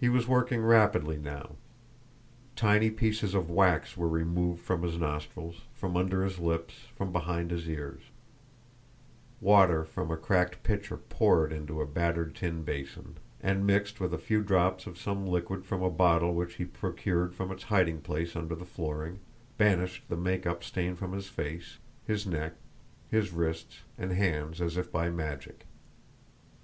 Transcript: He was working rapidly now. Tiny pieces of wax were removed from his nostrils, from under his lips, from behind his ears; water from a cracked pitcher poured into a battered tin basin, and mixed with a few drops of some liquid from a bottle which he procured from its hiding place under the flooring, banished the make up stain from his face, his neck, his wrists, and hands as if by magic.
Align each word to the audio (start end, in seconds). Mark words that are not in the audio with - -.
He 0.00 0.08
was 0.08 0.26
working 0.26 0.62
rapidly 0.64 1.16
now. 1.16 1.54
Tiny 2.56 2.90
pieces 2.90 3.34
of 3.36 3.48
wax 3.48 3.96
were 3.96 4.08
removed 4.08 4.60
from 4.60 4.82
his 4.82 4.98
nostrils, 4.98 5.62
from 5.72 5.96
under 5.96 6.24
his 6.24 6.40
lips, 6.40 6.74
from 6.96 7.12
behind 7.12 7.52
his 7.52 7.68
ears; 7.68 8.00
water 9.40 9.84
from 9.84 10.10
a 10.10 10.16
cracked 10.16 10.64
pitcher 10.64 10.96
poured 10.96 11.52
into 11.52 11.80
a 11.80 11.86
battered 11.86 12.34
tin 12.34 12.64
basin, 12.64 13.18
and 13.40 13.64
mixed 13.64 14.00
with 14.00 14.12
a 14.12 14.18
few 14.18 14.42
drops 14.42 14.88
of 14.88 14.98
some 14.98 15.24
liquid 15.24 15.64
from 15.64 15.84
a 15.84 15.88
bottle 15.88 16.34
which 16.34 16.54
he 16.54 16.64
procured 16.64 17.32
from 17.32 17.52
its 17.52 17.62
hiding 17.70 18.00
place 18.00 18.34
under 18.34 18.56
the 18.56 18.64
flooring, 18.66 19.20
banished 19.56 20.02
the 20.08 20.16
make 20.16 20.48
up 20.48 20.64
stain 20.64 20.96
from 20.96 21.12
his 21.12 21.28
face, 21.28 21.78
his 22.04 22.26
neck, 22.26 22.54
his 23.08 23.30
wrists, 23.32 23.82
and 23.96 24.10
hands 24.10 24.60
as 24.60 24.76
if 24.76 24.90
by 24.90 25.08
magic. 25.08 25.64